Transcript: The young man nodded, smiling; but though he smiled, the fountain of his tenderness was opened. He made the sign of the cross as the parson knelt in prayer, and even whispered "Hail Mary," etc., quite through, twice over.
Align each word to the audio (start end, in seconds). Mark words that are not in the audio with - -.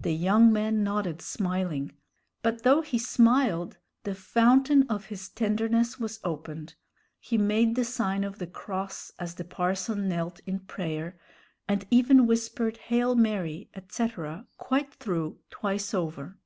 The 0.00 0.10
young 0.12 0.52
man 0.52 0.82
nodded, 0.82 1.22
smiling; 1.22 1.92
but 2.42 2.64
though 2.64 2.80
he 2.80 2.98
smiled, 2.98 3.78
the 4.02 4.12
fountain 4.12 4.84
of 4.88 5.04
his 5.04 5.28
tenderness 5.28 5.96
was 5.96 6.18
opened. 6.24 6.74
He 7.20 7.38
made 7.38 7.76
the 7.76 7.84
sign 7.84 8.24
of 8.24 8.40
the 8.40 8.48
cross 8.48 9.12
as 9.16 9.36
the 9.36 9.44
parson 9.44 10.08
knelt 10.08 10.40
in 10.40 10.58
prayer, 10.58 11.20
and 11.68 11.86
even 11.92 12.26
whispered 12.26 12.78
"Hail 12.78 13.14
Mary," 13.14 13.70
etc., 13.76 14.48
quite 14.58 14.92
through, 14.92 15.38
twice 15.50 15.94
over. 15.94 16.36